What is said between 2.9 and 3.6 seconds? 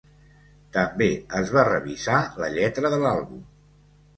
de l'àlbum.